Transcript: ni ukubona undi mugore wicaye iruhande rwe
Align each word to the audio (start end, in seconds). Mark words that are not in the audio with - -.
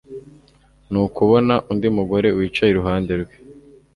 ni 0.91 0.97
ukubona 1.05 1.53
undi 1.71 1.87
mugore 1.97 2.27
wicaye 2.37 2.69
iruhande 2.71 3.11
rwe 3.21 3.35